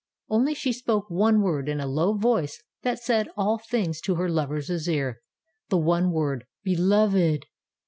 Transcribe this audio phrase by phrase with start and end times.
[0.29, 4.29] Only she spoke one word in a low voice that said all things to her
[4.31, 5.21] lover's ear,
[5.69, 7.45] the one word "Beloved!"